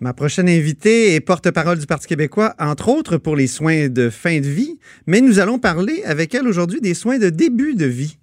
Ma 0.00 0.12
prochaine 0.12 0.48
invitée 0.48 1.16
est 1.16 1.20
porte-parole 1.20 1.76
du 1.76 1.86
Parti 1.86 2.06
québécois, 2.06 2.54
entre 2.60 2.88
autres 2.88 3.16
pour 3.16 3.34
les 3.34 3.48
soins 3.48 3.88
de 3.88 4.10
fin 4.10 4.38
de 4.38 4.46
vie, 4.46 4.78
mais 5.08 5.20
nous 5.20 5.40
allons 5.40 5.58
parler 5.58 6.02
avec 6.04 6.36
elle 6.36 6.46
aujourd'hui 6.46 6.80
des 6.80 6.94
soins 6.94 7.18
de 7.18 7.30
début 7.30 7.74
de 7.74 7.86
vie. 7.86 8.16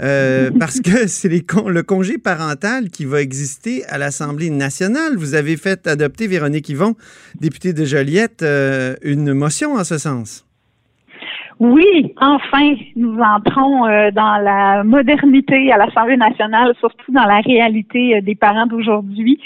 Euh, 0.00 0.50
parce 0.58 0.80
que 0.80 1.06
c'est 1.06 1.28
le 1.28 1.82
congé 1.82 2.18
parental 2.18 2.90
qui 2.90 3.04
va 3.04 3.22
exister 3.22 3.84
à 3.86 3.96
l'Assemblée 3.96 4.50
nationale. 4.50 5.16
Vous 5.16 5.34
avez 5.34 5.56
fait 5.56 5.86
adopter, 5.86 6.26
Véronique 6.26 6.68
Yvon, 6.68 6.96
députée 7.38 7.72
de 7.74 7.84
Joliette, 7.84 8.42
euh, 8.42 8.96
une 9.02 9.32
motion 9.32 9.76
en 9.76 9.84
ce 9.84 9.98
sens. 9.98 10.46
Oui, 11.60 12.14
enfin, 12.18 12.74
nous 12.96 13.20
entrons 13.20 13.84
euh, 13.84 14.10
dans 14.12 14.42
la 14.42 14.82
modernité 14.82 15.70
à 15.70 15.76
l'Assemblée 15.76 16.16
nationale, 16.16 16.74
surtout 16.80 17.12
dans 17.12 17.26
la 17.26 17.40
réalité 17.40 18.16
euh, 18.16 18.22
des 18.22 18.34
parents 18.34 18.66
d'aujourd'hui. 18.66 19.38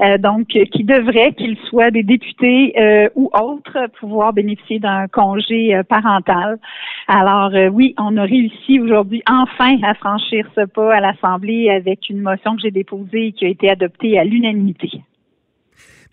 Euh, 0.00 0.18
donc, 0.18 0.48
qui 0.48 0.84
devraient, 0.84 1.32
qu'ils 1.32 1.56
soient 1.70 1.90
des 1.90 2.02
députés 2.02 2.74
ou 3.14 3.30
autres, 3.32 3.78
pouvoir 4.00 4.32
bénéficier 4.32 4.80
d'un 4.80 5.06
congé 5.06 5.80
parental. 5.88 6.58
Alors, 7.06 7.52
oui, 7.72 7.94
on 7.96 8.16
a 8.16 8.24
réussi 8.24 8.80
aujourd'hui 8.80 9.22
enfin 9.30 9.76
à 9.84 9.94
franchir 9.94 10.46
ce 10.56 10.66
pas 10.66 10.96
à 10.96 11.00
l'Assemblée 11.00 11.70
avec 11.70 12.10
une 12.10 12.22
motion 12.22 12.56
que 12.56 12.62
j'ai 12.62 12.72
déposée 12.72 13.28
et 13.28 13.32
qui 13.32 13.46
a 13.46 13.48
été 13.48 13.70
adoptée 13.70 14.18
à 14.18 14.24
l'unanimité. 14.24 14.90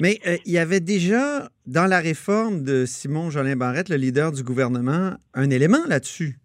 Mais 0.02 0.18
euh, 0.26 0.38
il 0.48 0.54
y 0.54 0.58
avait 0.58 0.80
déjà, 0.80 1.50
dans 1.68 1.86
la 1.86 2.00
réforme 2.00 2.64
de 2.64 2.86
Simon 2.86 3.30
Jolin 3.30 3.56
Barrette, 3.56 3.88
le 3.88 3.98
leader 3.98 4.32
du 4.32 4.44
gouvernement, 4.44 5.12
un 5.36 5.50
élément 5.52 5.86
là-dessus, 5.88 6.38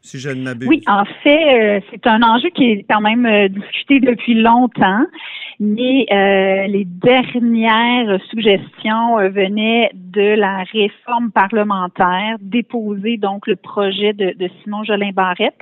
si 0.00 0.18
je 0.18 0.30
ne 0.30 0.42
m'abuse. 0.42 0.66
Oui, 0.66 0.82
en 0.86 1.04
fait, 1.22 1.76
euh, 1.76 1.80
c'est 1.90 2.06
un 2.06 2.22
enjeu 2.22 2.48
qui 2.54 2.64
est 2.64 2.86
quand 2.88 3.02
même 3.02 3.26
euh, 3.26 3.48
discuté 3.48 4.00
depuis 4.00 4.32
longtemps, 4.32 5.04
mais 5.60 6.06
les 6.68 6.86
dernières 6.86 8.18
suggestions 8.30 9.16
venaient 9.30 9.90
de 9.94 10.34
la 10.34 10.64
réforme 10.64 11.30
parlementaire, 11.32 12.36
déposée 12.40 13.18
donc 13.18 13.46
le 13.46 13.56
projet 13.56 14.12
de, 14.12 14.32
de 14.38 14.50
Simon 14.62 14.84
Jolin 14.84 15.12
Barrette. 15.12 15.58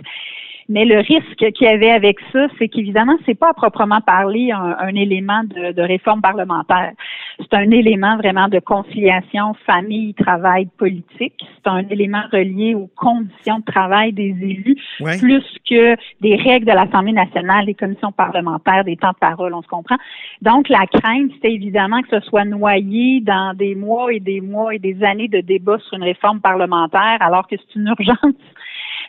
Mais 0.69 0.85
le 0.85 0.99
risque 0.99 1.53
qu'il 1.53 1.67
y 1.67 1.71
avait 1.71 1.91
avec 1.91 2.19
ça, 2.33 2.47
c'est 2.59 2.69
qu'évidemment, 2.69 3.17
c'est 3.27 3.35
pas 3.35 3.51
à 3.51 3.55
proprement 3.55 4.01
parler 4.01 4.51
un, 4.51 4.95
élément 4.95 5.43
de, 5.45 5.83
réforme 5.83 6.23
parlementaire. 6.23 6.93
C'est 7.39 7.55
un 7.55 7.71
élément 7.71 8.17
vraiment 8.17 8.49
de 8.49 8.61
conciliation 8.61 9.55
famille, 9.67 10.15
travail, 10.15 10.69
politique. 10.79 11.35
C'est 11.39 11.69
un 11.69 11.87
élément 11.91 12.23
relié 12.33 12.75
aux 12.75 12.89
conditions 12.97 13.59
de 13.59 13.65
travail 13.65 14.13
des 14.13 14.35
élus, 14.41 14.77
plus 15.19 15.45
que 15.69 15.97
des 16.21 16.37
règles 16.37 16.67
de 16.67 16.73
l'Assemblée 16.73 17.13
nationale, 17.13 17.67
des 17.67 17.75
commissions 17.75 18.13
parlementaires, 18.13 18.85
des 18.85 18.97
temps 18.97 19.13
de 19.13 19.19
parole, 19.19 19.53
on 19.53 19.63
se 19.63 19.69
comprend. 19.69 19.97
Donc, 20.41 20.69
la 20.69 20.87
crainte, 20.87 21.31
c'est 21.43 21.53
évidemment 21.53 22.01
que 22.03 22.21
ce 22.21 22.27
soit 22.27 22.45
noyé 22.45 23.21
dans 23.21 23.55
des 23.55 23.75
mois 23.75 24.13
et 24.13 24.21
des 24.21 24.41
mois 24.41 24.75
et 24.75 24.79
des 24.79 25.03
années 25.05 25.29
de 25.29 25.41
débats 25.41 25.79
sur 25.89 25.99
une 25.99 26.05
réforme 26.05 26.41
parlementaire, 26.41 27.19
alors 27.21 27.47
que 27.47 27.57
c'est 27.57 27.79
une 27.79 27.89
urgence 27.89 28.35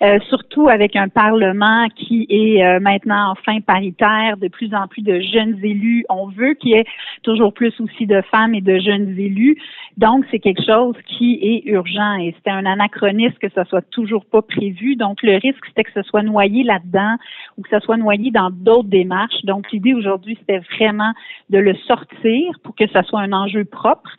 euh, 0.01 0.19
surtout 0.29 0.67
avec 0.67 0.95
un 0.95 1.07
Parlement 1.07 1.87
qui 1.95 2.25
est 2.29 2.63
euh, 2.63 2.79
maintenant 2.79 3.31
enfin 3.31 3.61
paritaire, 3.61 4.37
de 4.37 4.47
plus 4.47 4.73
en 4.73 4.87
plus 4.87 5.01
de 5.01 5.19
jeunes 5.19 5.57
élus. 5.63 6.05
On 6.09 6.27
veut 6.27 6.53
qu'il 6.53 6.71
y 6.71 6.73
ait 6.73 6.85
toujours 7.23 7.53
plus 7.53 7.73
aussi 7.79 8.05
de 8.05 8.21
femmes 8.21 8.55
et 8.55 8.61
de 8.61 8.77
jeunes 8.79 9.17
élus. 9.17 9.57
Donc, 9.97 10.25
c'est 10.29 10.39
quelque 10.39 10.63
chose 10.65 10.95
qui 11.05 11.39
est 11.41 11.69
urgent 11.69 12.15
et 12.15 12.33
c'était 12.35 12.51
un 12.51 12.65
anachronisme 12.65 13.37
que 13.41 13.49
ça 13.49 13.63
soit 13.65 13.87
toujours 13.89 14.25
pas 14.25 14.41
prévu. 14.41 14.95
Donc, 14.97 15.23
le 15.23 15.35
risque, 15.37 15.65
c'était 15.67 15.85
que 15.85 15.93
ce 15.93 16.03
soit 16.03 16.23
noyé 16.23 16.63
là-dedans 16.63 17.15
ou 17.57 17.61
que 17.61 17.69
ça 17.69 17.79
soit 17.79 17.97
noyé 17.97 18.31
dans 18.31 18.49
d'autres 18.49 18.89
démarches. 18.89 19.43
Donc, 19.45 19.71
l'idée 19.71 19.93
aujourd'hui, 19.93 20.37
c'était 20.39 20.59
vraiment 20.77 21.13
de 21.49 21.59
le 21.59 21.75
sortir 21.87 22.59
pour 22.63 22.75
que 22.75 22.87
ça 22.89 23.03
soit 23.03 23.21
un 23.21 23.31
enjeu 23.31 23.63
propre. 23.63 24.09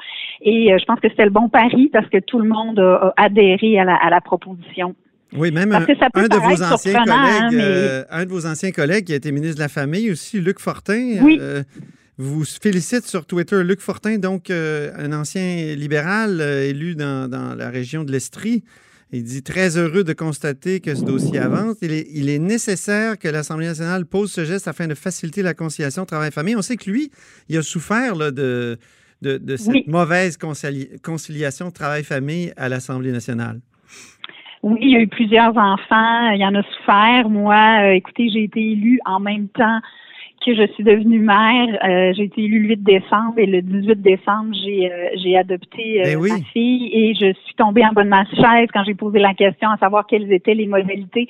Et 0.40 0.72
euh, 0.72 0.78
je 0.78 0.84
pense 0.86 1.00
que 1.00 1.08
c'était 1.08 1.24
le 1.24 1.30
bon 1.30 1.48
pari 1.48 1.90
parce 1.92 2.08
que 2.08 2.18
tout 2.18 2.38
le 2.38 2.48
monde 2.48 2.78
a, 2.78 3.12
adhéré 3.16 3.78
à 3.78 3.84
la, 3.84 3.96
à 3.96 4.08
la 4.08 4.20
proposition. 4.20 4.94
Oui, 5.32 5.50
même 5.50 5.72
un, 5.72 5.80
de 5.80 6.36
vos 6.36 6.62
anciens 6.62 7.00
hein, 7.00 7.04
collègues, 7.04 7.60
euh, 7.60 8.04
un 8.10 8.24
de 8.24 8.30
vos 8.30 8.46
anciens 8.46 8.70
collègues 8.70 9.06
qui 9.06 9.12
a 9.12 9.16
été 9.16 9.32
ministre 9.32 9.56
de 9.56 9.60
la 9.60 9.68
Famille 9.68 10.10
aussi, 10.10 10.40
Luc 10.40 10.60
Fortin, 10.60 11.16
euh, 11.40 11.62
vous 12.16 12.44
félicite 12.44 13.06
sur 13.06 13.26
Twitter. 13.26 13.62
Luc 13.64 13.80
Fortin, 13.80 14.18
donc 14.18 14.50
euh, 14.50 14.92
un 14.96 15.12
ancien 15.12 15.74
libéral 15.74 16.40
élu 16.40 16.94
dans, 16.94 17.28
la 17.56 17.70
région 17.70 18.04
de 18.04 18.12
l'Estrie. 18.12 18.62
Il 19.12 19.24
dit 19.24 19.42
très 19.42 19.76
heureux 19.76 20.04
de 20.04 20.12
constater 20.12 20.80
que 20.80 20.94
ce 20.94 21.02
dossier 21.02 21.38
avance. 21.38 21.76
Il 21.80 21.92
est, 21.92 22.06
il 22.12 22.28
est 22.28 22.40
nécessaire 22.40 23.18
que 23.18 23.28
l'Assemblée 23.28 23.66
nationale 23.66 24.04
pose 24.04 24.32
ce 24.32 24.44
geste 24.44 24.66
afin 24.68 24.88
de 24.88 24.94
faciliter 24.94 25.42
la 25.42 25.54
conciliation 25.54 26.04
travail-famille. 26.04 26.56
On 26.56 26.62
sait 26.62 26.76
que 26.76 26.90
lui, 26.90 27.10
il 27.48 27.56
a 27.56 27.62
souffert 27.62 28.16
de, 28.16 28.78
de, 29.22 29.56
cette 29.56 29.86
mauvaise 29.86 30.36
conciliation 31.02 31.70
travail-famille 31.70 32.52
à 32.56 32.68
l'Assemblée 32.68 33.12
nationale. 33.12 33.60
Oui, 34.66 34.78
il 34.82 34.90
y 34.90 34.96
a 34.96 35.00
eu 35.00 35.06
plusieurs 35.06 35.56
enfants, 35.56 36.30
il 36.32 36.40
y 36.40 36.44
en 36.44 36.56
a 36.56 36.62
souffert. 36.64 37.28
Moi, 37.28 37.54
euh, 37.54 37.90
écoutez, 37.92 38.28
j'ai 38.30 38.42
été 38.42 38.58
élue 38.58 38.98
en 39.04 39.20
même 39.20 39.46
temps 39.46 39.78
que 40.44 40.56
je 40.56 40.66
suis 40.72 40.82
devenue 40.82 41.20
mère. 41.20 41.78
Euh, 41.84 42.12
j'ai 42.16 42.24
été 42.24 42.42
élue 42.42 42.62
le 42.62 42.68
8 42.70 42.82
décembre 42.82 43.34
et 43.36 43.46
le 43.46 43.62
18 43.62 44.02
décembre, 44.02 44.52
j'ai 44.64 44.92
euh, 44.92 45.10
j'ai 45.22 45.36
adopté 45.36 46.02
ben 46.02 46.18
ma 46.18 46.38
fille 46.52 46.90
et 46.92 47.14
je 47.14 47.32
suis 47.44 47.54
tombée 47.56 47.84
en 47.84 47.92
bonne 47.92 48.10
de 48.10 48.36
chaise 48.42 48.68
quand 48.74 48.82
j'ai 48.82 48.94
posé 48.94 49.20
la 49.20 49.34
question 49.34 49.70
à 49.70 49.76
savoir 49.76 50.04
quelles 50.04 50.32
étaient 50.32 50.54
les 50.54 50.66
modalités 50.66 51.28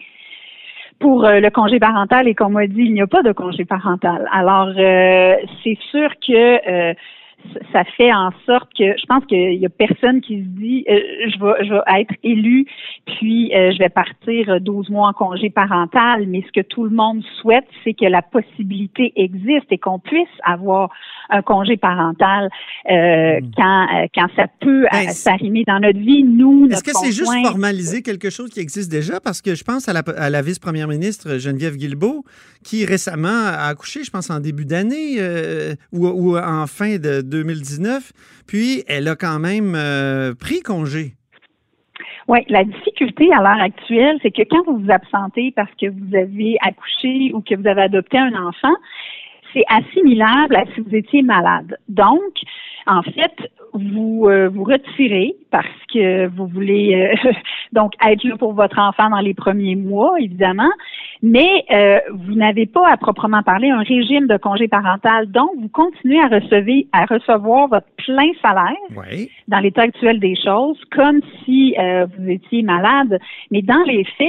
pour 0.98 1.24
le 1.28 1.50
congé 1.50 1.78
parental 1.78 2.28
et 2.28 2.34
qu'on 2.34 2.48
m'a 2.48 2.66
dit 2.66 2.84
il 2.84 2.94
n'y 2.94 3.02
a 3.02 3.06
pas 3.06 3.22
de 3.22 3.32
congé 3.32 3.66
parental. 3.66 4.26
Alors 4.32 4.70
c'est 5.62 5.78
sûr 5.90 6.08
que 6.26 6.94
ça 7.72 7.84
fait 7.84 8.12
en 8.12 8.30
sorte 8.44 8.70
que 8.76 8.96
je 8.96 9.06
pense 9.06 9.24
qu'il 9.26 9.54
y 9.54 9.66
a 9.66 9.68
personne 9.68 10.20
qui 10.20 10.38
se 10.42 10.48
dit 10.48 10.84
euh, 10.88 11.00
je 11.28 11.38
vais 11.38 11.64
je 11.66 11.72
vais 11.72 12.00
être 12.00 12.14
élu 12.22 12.66
puis 13.06 13.54
euh, 13.54 13.72
je 13.72 13.78
vais 13.78 13.88
partir 13.88 14.60
12 14.60 14.90
mois 14.90 15.08
en 15.08 15.12
congé 15.12 15.50
parental. 15.50 16.26
Mais 16.26 16.42
ce 16.46 16.52
que 16.52 16.66
tout 16.66 16.84
le 16.84 16.90
monde 16.90 17.22
souhaite 17.40 17.66
c'est 17.84 17.94
que 17.94 18.06
la 18.06 18.22
possibilité 18.22 19.12
existe 19.16 19.66
et 19.70 19.78
qu'on 19.78 19.98
puisse 19.98 20.28
avoir 20.44 20.90
un 21.30 21.42
congé 21.42 21.76
parental 21.76 22.48
euh, 22.90 23.40
hmm. 23.40 23.50
quand 23.56 23.86
quand 24.14 24.26
ça 24.36 24.46
peut 24.60 24.86
ben, 24.90 25.10
s'arrimer 25.10 25.64
dans 25.66 25.80
notre 25.80 25.98
vie 25.98 26.22
nous 26.22 26.68
Est-ce 26.70 26.84
que 26.84 26.92
c'est 26.94 27.12
juste 27.12 27.32
formaliser 27.44 28.02
quelque 28.02 28.30
chose 28.30 28.50
qui 28.50 28.60
existe 28.60 28.90
déjà? 28.90 29.20
Parce 29.20 29.42
que 29.42 29.54
je 29.54 29.64
pense 29.64 29.88
à 29.88 29.92
la, 29.92 30.02
à 30.16 30.30
la 30.30 30.42
vice-première 30.42 30.88
ministre 30.88 31.38
Geneviève 31.38 31.76
Guilbeault 31.76 32.24
qui 32.64 32.84
récemment 32.84 33.28
a 33.28 33.68
accouché 33.68 34.04
je 34.04 34.10
pense 34.10 34.30
en 34.30 34.40
début 34.40 34.64
d'année 34.64 35.18
ou, 35.92 36.06
ou 36.06 36.38
en 36.38 36.66
fin 36.66 36.96
de 36.96 37.20
2019, 37.22 38.12
puis 38.46 38.82
elle 38.88 39.08
a 39.08 39.16
quand 39.16 39.38
même 39.38 39.74
euh, 39.74 40.34
pris 40.34 40.60
congé. 40.60 41.14
Oui, 42.28 42.40
la 42.48 42.64
difficulté 42.64 43.32
à 43.32 43.40
l'heure 43.40 43.62
actuelle, 43.62 44.18
c'est 44.22 44.32
que 44.32 44.42
quand 44.50 44.64
vous 44.66 44.78
vous 44.78 44.90
absentez 44.90 45.52
parce 45.54 45.70
que 45.80 45.86
vous 45.86 46.16
avez 46.16 46.56
accouché 46.60 47.30
ou 47.32 47.40
que 47.40 47.54
vous 47.54 47.68
avez 47.68 47.82
adopté 47.82 48.18
un 48.18 48.34
enfant, 48.34 48.74
c'est 49.56 49.64
assimilable 49.68 50.56
à 50.56 50.64
si 50.74 50.80
vous 50.80 50.94
étiez 50.94 51.22
malade. 51.22 51.78
Donc, 51.88 52.20
en 52.86 53.02
fait, 53.02 53.34
vous 53.72 54.26
euh, 54.28 54.48
vous 54.48 54.64
retirez 54.64 55.34
parce 55.50 55.66
que 55.92 56.26
vous 56.28 56.46
voulez 56.46 56.94
euh, 57.24 57.32
donc 57.72 57.92
être 58.04 58.22
là 58.24 58.36
pour 58.36 58.52
votre 58.52 58.78
enfant 58.78 59.10
dans 59.10 59.20
les 59.20 59.34
premiers 59.34 59.76
mois, 59.76 60.14
évidemment, 60.20 60.70
mais 61.22 61.64
euh, 61.72 61.98
vous 62.14 62.34
n'avez 62.34 62.66
pas 62.66 62.88
à 62.88 62.96
proprement 62.96 63.42
parler 63.42 63.70
un 63.70 63.82
régime 63.82 64.26
de 64.26 64.36
congé 64.36 64.68
parental, 64.68 65.30
donc 65.30 65.50
vous 65.58 65.68
continuez 65.68 66.20
à 66.20 66.28
recevoir 66.28 66.66
à 66.92 67.04
recevoir 67.06 67.68
votre 67.68 67.86
plein 67.96 68.30
salaire 68.42 68.76
dans 69.48 69.58
l'état 69.58 69.82
actuel 69.82 70.20
des 70.20 70.36
choses, 70.36 70.78
comme 70.92 71.20
si 71.44 71.74
vous 72.16 72.28
étiez 72.28 72.62
malade, 72.62 73.18
mais 73.50 73.62
dans 73.62 73.82
les 73.86 74.04
faits 74.04 74.28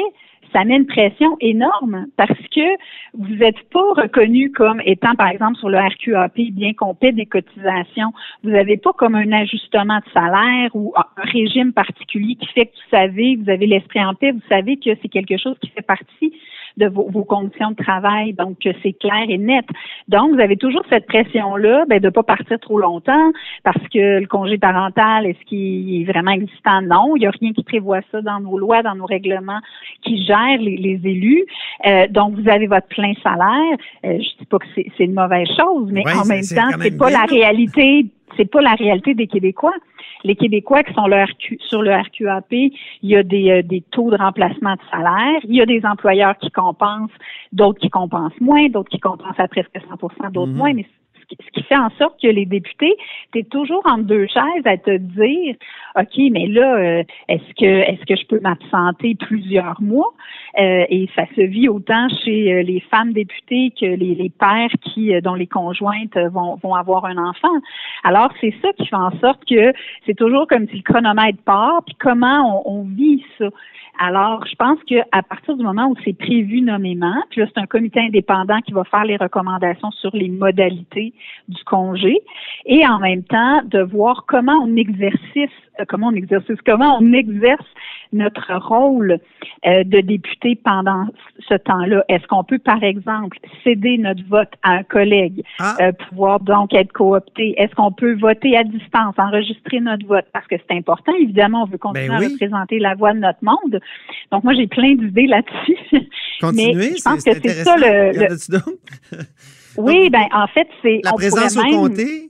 ça 0.53 0.63
met 0.65 0.77
une 0.77 0.85
pression 0.85 1.37
énorme 1.39 2.07
parce 2.15 2.39
que 2.53 2.77
vous 3.13 3.35
n'êtes 3.35 3.61
pas 3.69 3.93
reconnu 3.95 4.51
comme 4.51 4.81
étant, 4.85 5.15
par 5.15 5.29
exemple, 5.29 5.57
sur 5.57 5.69
le 5.69 5.77
RQAP, 5.77 6.51
bien 6.51 6.73
qu'on 6.73 6.95
paie 6.95 7.11
des 7.11 7.25
cotisations. 7.25 8.13
Vous 8.43 8.49
n'avez 8.49 8.77
pas 8.77 8.93
comme 8.93 9.15
un 9.15 9.31
ajustement 9.31 9.97
de 9.97 10.11
salaire 10.13 10.69
ou 10.73 10.93
un 10.95 11.21
régime 11.23 11.73
particulier 11.73 12.35
qui 12.35 12.47
fait 12.47 12.67
que 12.67 12.71
vous 12.71 12.97
savez, 12.97 13.35
vous 13.35 13.49
avez 13.49 13.67
l'esprit 13.67 14.03
en 14.03 14.13
paix, 14.13 14.31
vous 14.31 14.41
savez 14.49 14.77
que 14.77 14.91
c'est 15.01 15.09
quelque 15.09 15.37
chose 15.37 15.55
qui 15.61 15.69
fait 15.69 15.85
partie 15.85 16.33
de 16.77 16.87
vos, 16.87 17.09
vos 17.09 17.23
conditions 17.23 17.71
de 17.71 17.75
travail. 17.75 18.33
Donc, 18.33 18.57
c'est 18.61 18.93
clair 18.93 19.25
et 19.27 19.37
net. 19.37 19.65
Donc, 20.07 20.33
vous 20.33 20.39
avez 20.39 20.57
toujours 20.57 20.83
cette 20.89 21.07
pression-là 21.07 21.85
ben, 21.87 21.99
de 21.99 22.05
ne 22.05 22.11
pas 22.11 22.23
partir 22.23 22.59
trop 22.59 22.79
longtemps 22.79 23.31
parce 23.63 23.81
que 23.93 24.19
le 24.19 24.27
congé 24.27 24.57
parental, 24.57 25.25
est-ce 25.25 25.43
qu'il 25.45 26.01
est 26.01 26.05
vraiment 26.05 26.31
existant? 26.31 26.81
Non. 26.81 27.15
Il 27.15 27.19
n'y 27.19 27.27
a 27.27 27.31
rien 27.31 27.51
qui 27.53 27.63
prévoit 27.63 28.01
ça 28.11 28.21
dans 28.21 28.39
nos 28.39 28.57
lois, 28.57 28.83
dans 28.83 28.95
nos 28.95 29.05
règlements 29.05 29.59
qui 30.03 30.23
gèrent 30.25 30.59
les, 30.59 30.77
les 30.77 30.99
élus. 31.03 31.45
Euh, 31.85 32.07
donc, 32.09 32.35
vous 32.35 32.49
avez 32.49 32.67
votre 32.67 32.87
plein 32.87 33.13
salaire. 33.23 33.77
Euh, 34.05 34.13
je 34.13 34.13
ne 34.13 34.39
dis 34.39 34.45
pas 34.49 34.59
que 34.59 34.65
c'est 34.75 35.03
une 35.03 35.13
mauvaise 35.13 35.47
chose, 35.57 35.89
mais 35.91 36.03
en 36.07 36.25
même 36.25 36.41
temps, 36.41 36.77
c'est 36.81 36.97
pas 36.97 37.09
la 37.09 37.25
réalité 37.25 38.05
c'est 38.37 38.49
pas 38.49 38.61
la 38.61 38.73
réalité 38.73 39.13
des 39.13 39.27
Québécois. 39.27 39.73
Les 40.23 40.35
Québécois 40.35 40.83
qui 40.83 40.93
sont 40.93 41.07
sur 41.67 41.81
le 41.81 41.93
RQAP, 41.93 42.51
il 42.51 42.71
y 43.03 43.15
a 43.15 43.23
des, 43.23 43.51
euh, 43.51 43.61
des 43.61 43.81
taux 43.81 44.09
de 44.09 44.17
remplacement 44.17 44.73
de 44.73 44.81
salaire, 44.91 45.39
il 45.43 45.55
y 45.55 45.61
a 45.61 45.65
des 45.65 45.85
employeurs 45.85 46.37
qui 46.37 46.49
compensent, 46.51 47.11
d'autres 47.51 47.79
qui 47.79 47.89
compensent 47.89 48.39
moins, 48.39 48.67
d'autres 48.69 48.89
qui 48.89 48.99
compensent 48.99 49.39
à 49.39 49.47
presque 49.47 49.69
100 49.89 50.29
d'autres 50.31 50.51
mhm. 50.51 50.57
moins, 50.57 50.73
mais 50.73 50.85
ce 51.29 51.51
qui 51.51 51.63
fait 51.63 51.77
en 51.77 51.89
sorte 51.97 52.21
que 52.21 52.27
les 52.27 52.45
députés, 52.45 52.95
tu 53.33 53.39
es 53.39 53.43
toujours 53.43 53.81
entre 53.85 54.03
deux 54.03 54.27
chaises 54.27 54.65
à 54.65 54.77
te 54.77 54.97
dire, 54.97 55.55
OK, 55.97 56.17
mais 56.31 56.47
là, 56.47 56.75
euh, 56.75 57.03
est-ce 57.27 57.53
que 57.55 57.65
est-ce 57.65 58.05
que 58.05 58.15
je 58.15 58.25
peux 58.27 58.39
m'absenter 58.39 59.15
plusieurs 59.15 59.81
mois? 59.81 60.13
Euh, 60.59 60.85
et 60.89 61.09
ça 61.15 61.25
se 61.35 61.41
vit 61.41 61.67
autant 61.69 62.07
chez 62.23 62.53
euh, 62.53 62.63
les 62.63 62.79
femmes 62.79 63.13
députées 63.13 63.73
que 63.79 63.85
les, 63.85 64.15
les 64.15 64.29
pères 64.29 64.71
qui, 64.81 65.11
dont 65.21 65.35
les 65.35 65.47
conjointes 65.47 66.17
vont, 66.31 66.55
vont 66.55 66.73
avoir 66.73 67.05
un 67.05 67.17
enfant. 67.17 67.55
Alors, 68.03 68.31
c'est 68.41 68.53
ça 68.61 68.71
qui 68.73 68.87
fait 68.87 68.95
en 68.95 69.11
sorte 69.19 69.43
que 69.45 69.73
c'est 70.05 70.15
toujours 70.15 70.47
comme 70.47 70.67
si 70.69 70.77
le 70.77 70.83
chronomètre 70.83 71.41
part, 71.43 71.83
puis 71.85 71.95
comment 71.99 72.63
on, 72.65 72.79
on 72.79 72.83
vit 72.83 73.23
ça. 73.37 73.49
Alors, 73.99 74.45
je 74.45 74.55
pense 74.55 74.77
qu'à 74.83 75.23
partir 75.23 75.57
du 75.57 75.63
moment 75.63 75.87
où 75.87 75.95
c'est 76.05 76.17
prévu 76.17 76.61
nommément, 76.61 77.15
puis 77.31 77.41
là, 77.41 77.47
c'est 77.53 77.59
un 77.59 77.65
comité 77.65 77.99
indépendant 77.99 78.59
qui 78.61 78.71
va 78.71 78.83
faire 78.83 79.05
les 79.05 79.17
recommandations 79.17 79.91
sur 79.91 80.15
les 80.15 80.29
modalités 80.29 81.13
du 81.47 81.63
congé, 81.63 82.19
et 82.65 82.85
en 82.85 82.99
même 82.99 83.23
temps, 83.23 83.61
de 83.65 83.81
voir 83.81 84.25
comment 84.27 84.63
on 84.63 84.75
exercice, 84.75 85.49
euh, 85.79 85.85
comment 85.87 86.07
on 86.07 86.15
exercice, 86.15 86.57
comment 86.65 86.97
on 86.99 87.11
exerce 87.11 87.65
notre 88.13 88.53
rôle 88.55 89.19
euh, 89.65 89.83
de 89.83 90.01
député 90.01 90.55
pendant 90.55 91.05
ce 91.47 91.55
temps-là? 91.55 92.03
Est-ce 92.09 92.25
qu'on 92.27 92.43
peut, 92.43 92.59
par 92.59 92.83
exemple, 92.83 93.37
céder 93.63 93.97
notre 93.97 94.23
vote 94.27 94.51
à 94.63 94.71
un 94.71 94.83
collègue, 94.83 95.43
ah. 95.59 95.75
euh, 95.81 95.91
pouvoir 96.09 96.39
donc 96.39 96.73
être 96.73 96.91
coopté? 96.93 97.55
Est-ce 97.57 97.73
qu'on 97.75 97.91
peut 97.91 98.15
voter 98.15 98.57
à 98.57 98.63
distance, 98.63 99.15
enregistrer 99.17 99.79
notre 99.79 100.05
vote? 100.05 100.25
Parce 100.33 100.47
que 100.47 100.55
c'est 100.57 100.75
important, 100.75 101.13
évidemment, 101.19 101.63
on 101.63 101.65
veut 101.65 101.77
continuer 101.77 102.07
ben 102.07 102.15
à 102.15 102.19
représenter 102.19 102.79
la 102.79 102.95
voix 102.95 103.13
de 103.13 103.19
notre 103.19 103.43
monde. 103.43 103.79
Donc, 104.31 104.43
moi, 104.43 104.53
j'ai 104.53 104.67
plein 104.67 104.95
d'idées 104.95 105.27
là-dessus. 105.27 105.77
Continuer, 106.39 106.75
Mais 106.75 106.97
je 106.97 107.03
pense 107.03 107.23
que 107.23 107.33
c'est 107.33 107.63
ça 107.63 107.75
le. 107.77 108.61
oui, 109.77 110.09
ben 110.11 110.25
en 110.31 110.45
fait, 110.47 110.67
c'est. 110.83 111.01
La 111.03 111.13
présence 111.13 111.57
au 111.57 111.63
comté? 111.63 112.29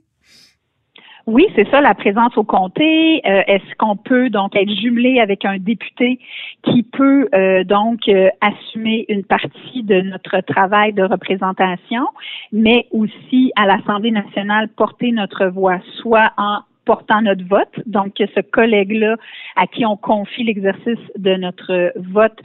Oui, 1.27 1.45
c'est 1.57 1.69
ça, 1.69 1.81
la 1.81 1.93
présence 1.93 2.37
au 2.37 2.45
comté. 2.45 3.21
Euh, 3.25 3.43
est-ce 3.47 3.75
qu'on 3.77 3.97
peut 3.97 4.29
donc 4.29 4.55
être 4.55 4.71
jumelé 4.71 5.19
avec 5.19 5.43
un 5.43 5.57
député 5.57 6.19
qui 6.63 6.83
peut 6.83 7.27
euh, 7.35 7.65
donc 7.65 8.07
euh, 8.07 8.29
assumer 8.39 9.05
une 9.09 9.25
partie 9.25 9.83
de 9.83 9.99
notre 9.99 10.39
travail 10.39 10.93
de 10.93 11.03
représentation, 11.03 12.07
mais 12.53 12.87
aussi 12.91 13.51
à 13.57 13.65
l'Assemblée 13.65 14.11
nationale 14.11 14.69
porter 14.69 15.11
notre 15.11 15.47
voix, 15.47 15.79
soit 16.01 16.31
en 16.37 16.59
portant 16.87 17.21
notre 17.21 17.45
vote. 17.45 17.75
Donc, 17.85 18.15
que 18.15 18.23
ce 18.33 18.41
collègue-là 18.41 19.17
à 19.57 19.67
qui 19.67 19.85
on 19.85 19.97
confie 19.97 20.43
l'exercice 20.43 21.03
de 21.17 21.35
notre 21.35 21.91
vote 22.13 22.39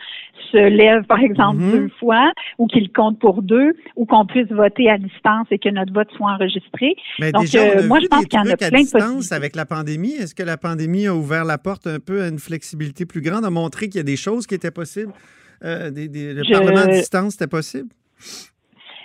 se 0.51 0.57
lève, 0.57 1.05
par 1.05 1.21
exemple, 1.21 1.61
mhm. 1.61 1.73
deux 1.73 1.89
fois, 2.01 2.33
ou 2.59 2.67
qu'il 2.67 2.93
compte 2.93 3.19
pour 3.21 3.41
deux, 3.43 3.75
ou 3.97 4.05
qu'on 4.05 4.27
puisse 4.27 4.49
voter 4.49 4.91
à 4.91 4.99
distance 4.99 5.47
et 5.51 5.59
que 5.59 5.69
notre 5.69 5.93
vote 5.93 6.09
soit 6.17 6.33
enregistré. 6.33 6.97
Mais 7.21 7.33
Donc, 7.33 7.43
déjà, 7.43 7.61
euh, 7.61 7.87
moi, 7.87 8.01
je 8.01 8.09
pense 8.09 8.27
qu'il 8.27 8.39
y 8.39 8.43
en 8.43 8.53
a 8.53 8.57
plein 8.57 8.83
de 8.83 9.33
avec 9.33 9.57
la 9.57 9.65
pandémie. 9.65 10.13
Est-ce 10.13 10.35
que 10.35 10.43
la 10.43 10.57
pandémie 10.57 11.07
a 11.07 11.15
ouvert 11.15 11.45
la 11.45 11.59
porte 11.59 11.87
un 11.87 12.01
peu 12.01 12.23
à 12.23 12.29
une 12.29 12.41
flexibilité 12.41 13.07
plus 13.07 13.23
grande, 13.23 13.45
a 13.45 13.51
montré 13.51 13.87
qu'il 13.87 13.99
y 13.99 14.01
a 14.01 14.05
des 14.05 14.17
choses 14.17 14.47
qui 14.47 14.55
étaient 14.55 14.73
possibles? 14.73 15.13
Euh, 15.65 15.91
le 15.95 16.53
Parlement 16.53 16.83
à 16.83 16.87
distance, 16.89 17.35
c'était 17.35 17.47
possible? 17.47 17.89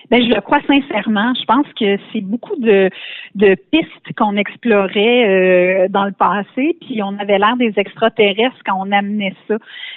Ben, 0.09 0.23
je 0.23 0.33
le 0.33 0.39
crois 0.39 0.61
sincèrement. 0.61 1.33
Je 1.33 1.43
pense 1.43 1.67
que 1.77 1.97
c'est 2.11 2.21
beaucoup 2.21 2.55
de, 2.55 2.89
de 3.35 3.55
pistes 3.71 4.15
qu'on 4.17 4.37
explorait 4.37 5.27
euh, 5.27 5.87
dans 5.89 6.05
le 6.05 6.13
passé, 6.13 6.77
puis 6.79 7.03
on 7.03 7.17
avait 7.19 7.37
l'air 7.37 7.57
des 7.57 7.73
extraterrestres 7.75 8.57
quand 8.65 8.75
on 8.79 8.91
amenait 8.93 9.35
ça. 9.47 9.55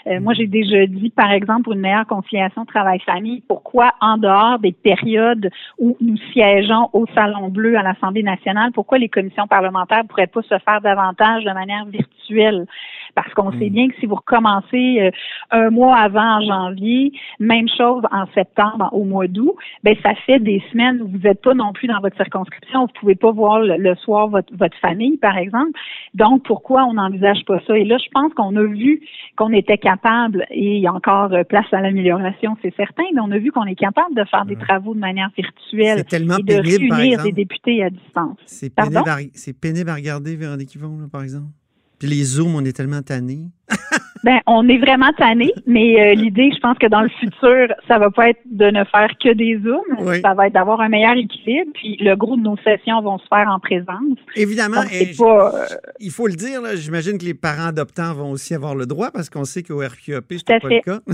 Euh, 0.08 0.18
moi, 0.20 0.34
j'ai 0.34 0.48
déjà 0.48 0.86
dit, 0.86 1.10
par 1.10 1.30
exemple, 1.30 1.62
pour 1.62 1.74
une 1.74 1.80
meilleure 1.80 2.06
conciliation 2.06 2.64
travail-famille, 2.64 3.42
pourquoi 3.46 3.92
en 4.00 4.16
dehors 4.16 4.58
des 4.58 4.72
périodes 4.72 5.48
où 5.78 5.96
nous 6.00 6.16
siégeons 6.32 6.90
au 6.92 7.06
Salon 7.14 7.48
Bleu 7.48 7.76
à 7.76 7.82
l'Assemblée 7.82 8.24
nationale, 8.24 8.72
pourquoi 8.72 8.98
les 8.98 9.08
commissions 9.08 9.46
parlementaires 9.46 10.02
pourraient 10.08 10.26
pas 10.26 10.42
se 10.42 10.58
faire 10.58 10.80
davantage 10.80 11.44
de 11.44 11.52
manière 11.52 11.84
virtuelle? 11.84 12.66
Parce 13.14 13.32
qu'on 13.34 13.52
sait 13.52 13.68
hmm. 13.68 13.72
bien 13.72 13.88
que 13.88 13.94
si 14.00 14.06
vous 14.06 14.16
recommencez 14.16 15.00
euh, 15.00 15.10
un 15.50 15.70
mois 15.70 15.96
avant 15.96 16.38
en 16.38 16.40
janvier, 16.40 17.12
même 17.38 17.68
chose 17.68 18.02
en 18.10 18.26
septembre, 18.34 18.88
au 18.92 19.04
mois 19.04 19.26
d'août, 19.26 19.54
ben 19.84 19.96
ça 20.02 20.14
fait 20.26 20.38
des 20.38 20.62
semaines 20.70 21.02
où 21.02 21.08
vous 21.08 21.18
n'êtes 21.18 21.42
pas 21.42 21.54
non 21.54 21.72
plus 21.72 21.88
dans 21.88 22.00
votre 22.00 22.16
circonscription, 22.16 22.82
vous 22.82 23.00
pouvez 23.00 23.14
pas 23.14 23.30
voir 23.30 23.60
le, 23.60 23.94
soir 23.96 24.28
votre, 24.28 24.54
votre 24.56 24.76
famille, 24.78 25.16
par 25.18 25.36
exemple. 25.36 25.78
Donc, 26.14 26.44
pourquoi 26.44 26.84
on 26.84 26.94
n'envisage 26.94 27.44
pas 27.46 27.60
ça? 27.66 27.76
Et 27.76 27.84
là, 27.84 27.98
je 27.98 28.08
pense 28.12 28.32
qu'on 28.34 28.54
a 28.56 28.62
vu 28.62 29.00
qu'on 29.36 29.52
était 29.52 29.78
capable, 29.78 30.46
et 30.50 30.76
il 30.76 30.82
y 30.82 30.86
a 30.86 30.92
encore 30.92 31.32
euh, 31.32 31.44
place 31.44 31.66
à 31.72 31.80
l'amélioration, 31.80 32.56
c'est 32.62 32.74
certain, 32.76 33.04
mais 33.14 33.20
on 33.20 33.30
a 33.30 33.38
vu 33.38 33.52
qu'on 33.52 33.66
est 33.66 33.74
capable 33.74 34.14
de 34.14 34.24
faire 34.24 34.44
des 34.44 34.56
travaux 34.56 34.94
de 34.94 35.00
manière 35.00 35.30
virtuelle 35.36 36.00
et 36.00 36.02
de 36.02 36.08
pénible, 36.08 36.52
réunir 36.52 37.22
des 37.22 37.32
députés 37.32 37.82
à 37.82 37.90
distance. 37.90 38.38
C'est 38.46 38.74
pénible, 38.74 39.02
pénible, 39.60 39.90
à 39.90 39.94
regarder, 39.94 40.36
Véronique 40.36 40.74
Yvon, 40.74 41.08
par 41.10 41.22
exemple. 41.22 41.48
Puis 42.00 42.08
les 42.08 42.24
Zooms, 42.24 42.54
on 42.56 42.64
est 42.64 42.72
tellement 42.72 43.02
tannés. 43.02 43.50
ben, 44.24 44.40
on 44.46 44.66
est 44.70 44.78
vraiment 44.78 45.12
tannés, 45.18 45.52
mais 45.66 46.00
euh, 46.00 46.14
l'idée, 46.14 46.50
je 46.54 46.58
pense 46.60 46.78
que 46.78 46.86
dans 46.86 47.02
le 47.02 47.10
futur, 47.20 47.68
ça 47.86 47.98
va 47.98 48.10
pas 48.10 48.30
être 48.30 48.40
de 48.46 48.70
ne 48.70 48.84
faire 48.84 49.10
que 49.22 49.34
des 49.34 49.60
Zooms. 49.62 50.20
Ça 50.22 50.32
va 50.32 50.46
être 50.46 50.54
d'avoir 50.54 50.80
un 50.80 50.88
meilleur 50.88 51.14
équilibre. 51.16 51.70
Puis 51.74 51.98
le 52.00 52.16
gros 52.16 52.36
de 52.36 52.42
nos 52.42 52.56
sessions 52.64 53.02
vont 53.02 53.18
se 53.18 53.26
faire 53.28 53.46
en 53.48 53.60
présence. 53.60 54.18
Évidemment. 54.34 54.80
Euh, 54.80 55.66
il 56.00 56.10
faut 56.10 56.26
le 56.26 56.34
dire, 56.34 56.62
j'imagine 56.74 57.18
que 57.18 57.24
les 57.26 57.34
parents 57.34 57.66
adoptants 57.66 58.14
vont 58.14 58.30
aussi 58.30 58.54
avoir 58.54 58.74
le 58.74 58.86
droit 58.86 59.10
parce 59.10 59.28
qu'on 59.28 59.44
sait 59.44 59.62
qu'au 59.62 59.80
RQAP, 59.80 60.24
c'est 60.30 60.60
pas 60.60 60.68
le 60.68 60.80
cas. 60.80 61.00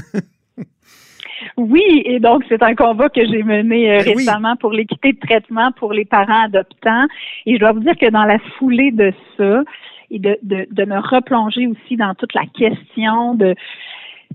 Oui, 1.56 2.02
et 2.04 2.18
donc 2.18 2.44
c'est 2.48 2.62
un 2.62 2.74
combat 2.74 3.08
que 3.08 3.24
j'ai 3.24 3.42
mené 3.42 3.90
euh, 3.90 4.02
ben 4.04 4.16
récemment 4.16 4.56
pour 4.56 4.72
l'équité 4.72 5.12
de 5.12 5.18
traitement 5.18 5.70
pour 5.72 5.92
les 5.92 6.04
parents 6.04 6.44
adoptants. 6.44 7.06
Et 7.44 7.54
je 7.54 7.60
dois 7.60 7.72
vous 7.72 7.80
dire 7.80 7.96
que 7.98 8.10
dans 8.10 8.24
la 8.24 8.38
foulée 8.58 8.90
de 8.90 9.12
ça, 9.36 9.62
et 10.10 10.18
de, 10.18 10.38
de, 10.42 10.66
de 10.70 10.84
me 10.84 10.98
replonger 10.98 11.66
aussi 11.66 11.96
dans 11.96 12.14
toute 12.14 12.34
la 12.34 12.46
question 12.46 13.34
de 13.34 13.54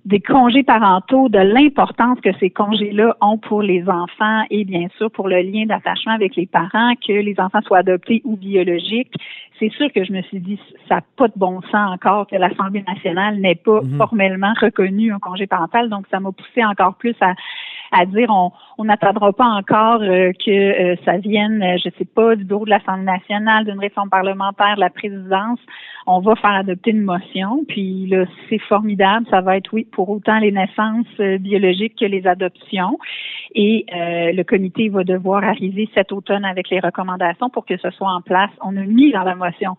des 0.06 0.20
congés 0.20 0.64
parentaux, 0.64 1.30
de 1.30 1.38
l'importance 1.38 2.20
que 2.22 2.30
ces 2.40 2.50
congés-là 2.50 3.16
ont 3.22 3.38
pour 3.38 3.62
les 3.62 3.88
enfants 3.88 4.44
et 4.50 4.64
bien 4.64 4.88
sûr 4.98 5.12
pour 5.12 5.28
le 5.28 5.42
lien 5.42 5.66
d'attachement 5.66 6.14
avec 6.14 6.36
les 6.36 6.48
parents, 6.48 6.94
que 6.96 7.14
les 7.14 7.40
enfants 7.40 7.62
soient 7.62 7.80
adoptés 7.80 8.22
ou 8.24 8.36
biologiques. 8.36 9.14
C'est 9.60 9.72
sûr 9.74 9.92
que 9.94 10.04
je 10.04 10.12
me 10.12 10.24
suis 10.24 10.40
dit, 10.40 10.60
ça 10.90 10.96
n'a 10.96 11.02
pas 11.18 11.28
de 11.28 11.34
bon 11.36 11.62
sens 11.64 11.92
encore 11.92 12.26
que 12.26 12.36
l'Assemblée 12.36 12.84
nationale 12.88 13.40
n'ait 13.40 13.56
pas 13.56 13.82
mhm. 13.82 13.98
formellement 13.98 14.54
reconnu 14.60 15.14
un 15.14 15.20
congé 15.20 15.46
parental, 15.46 15.90
donc 15.90 16.06
ça 16.10 16.20
m'a 16.20 16.32
poussé 16.32 16.66
encore 16.66 16.96
plus 16.96 17.16
à, 17.22 17.36
à 17.92 18.06
dire 18.06 18.30
on 18.32 18.52
n'attendra 18.86 19.34
pas 19.34 19.46
encore 19.46 20.02
euh, 20.02 20.32
que 20.34 20.52
euh, 20.52 20.96
ça 21.06 21.18
vienne, 21.18 21.62
euh, 21.62 21.78
je 21.84 21.90
sais 21.98 22.06
pas, 22.06 22.36
du 22.36 22.44
bureau 22.46 22.66
de 22.66 22.70
l'Assemblée 22.70 23.06
nationale, 23.06 23.66
d'une 23.66 23.80
réforme 23.80 24.10
parlementaire, 24.10 24.76
de 24.76 24.82
la 24.82 24.90
présidence. 24.90 25.60
On 26.08 26.20
va 26.20 26.36
faire 26.36 26.52
adopter 26.52 26.92
une 26.92 27.02
motion, 27.02 27.64
puis 27.68 28.08
là, 28.08 28.26
c'est 28.50 28.60
formidable. 28.60 29.26
Ça 29.30 29.42
va 29.42 29.58
être, 29.58 29.72
oui, 29.74 29.86
pour 29.92 30.10
autant 30.10 30.40
les 30.40 30.52
naissances 30.52 31.06
biologiques 31.40 31.96
que 32.00 32.06
les 32.06 32.26
adoptions. 32.26 32.98
Et 33.54 33.86
le 33.92 34.42
comité 34.42 34.90
va 34.90 35.04
devoir 35.04 35.44
arriver 35.44 35.88
cet 35.94 36.12
automne 36.12 36.44
avec 36.44 36.70
les 36.72 36.80
recommandations 36.80 37.52
pour 37.52 37.66
que 37.66 37.78
ce 37.78 37.92
soit 37.92 38.12
en 38.12 38.22
place. 38.22 38.50
On 38.64 38.76
a 38.78 38.82
mis 38.82 39.12
dans 39.12 39.24
la 39.24 39.36
motion 39.36 39.78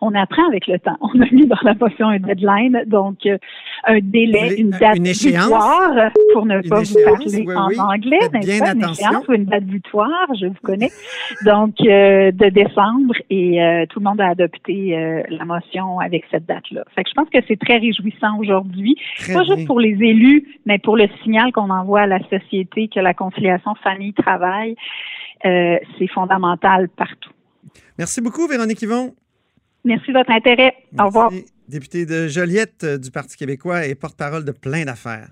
on 0.00 0.14
apprend 0.14 0.46
avec 0.46 0.66
le 0.66 0.78
temps. 0.78 0.96
On 1.00 1.20
a 1.20 1.26
mis 1.30 1.46
dans 1.46 1.58
la 1.62 1.74
motion 1.74 2.08
un 2.08 2.18
deadline, 2.18 2.84
donc 2.86 3.26
euh, 3.26 3.38
un 3.86 3.98
délai, 4.00 4.54
une 4.56 4.70
date 4.70 4.98
butoir, 4.98 6.10
pour 6.32 6.46
ne 6.46 6.60
pas 6.68 6.82
vous 6.82 7.44
parler 7.44 7.46
en 7.56 7.92
anglais, 7.92 8.18
n'est-ce 8.46 9.02
pas? 9.02 9.10
Une 9.10 9.16
ou 9.28 9.32
une 9.32 9.44
date 9.44 9.64
butoir, 9.64 10.26
je 10.40 10.46
vous 10.46 10.54
connais. 10.62 10.90
Donc, 11.44 11.74
euh, 11.80 12.32
de 12.32 12.48
décembre, 12.48 13.14
et 13.30 13.62
euh, 13.62 13.86
tout 13.88 14.00
le 14.00 14.04
monde 14.04 14.20
a 14.20 14.28
adopté 14.28 15.24
la 15.28 15.44
motion 15.44 15.98
avec 16.00 16.24
cette 16.30 16.46
date-là. 16.46 16.84
Fait 16.94 17.04
que 17.04 17.10
je 17.10 17.14
pense 17.14 17.28
que 17.30 17.38
c'est 17.46 17.58
très 17.58 17.78
réjouissant 17.78 18.38
aujourd'hui, 18.38 18.96
pas 19.32 19.44
juste 19.44 19.66
pour 19.66 19.80
les 19.80 19.96
élus, 20.00 20.58
mais 20.66 20.78
pour 20.78 20.96
le 20.96 21.08
signal 21.22 21.52
qu'on 21.52 21.70
envoie 21.70 22.02
à 22.02 22.06
la 22.06 22.20
société 22.28 22.88
que 22.88 23.00
la 23.00 23.14
conciliation 23.14 23.74
famille-travail, 23.82 24.76
c'est 25.42 26.08
fondamental 26.12 26.88
partout. 26.88 27.30
Merci 27.98 28.20
beaucoup, 28.20 28.46
Véronique 28.46 28.82
Yvon. 28.82 29.14
Merci 29.84 30.08
de 30.08 30.18
votre 30.18 30.30
intérêt. 30.30 30.74
Au 30.98 31.06
revoir. 31.06 31.30
Député 31.68 32.04
de 32.04 32.26
Joliette 32.26 32.84
euh, 32.84 32.98
du 32.98 33.10
Parti 33.10 33.36
québécois 33.36 33.86
et 33.86 33.94
porte-parole 33.94 34.44
de 34.44 34.52
plein 34.52 34.84
d'affaires. 34.84 35.30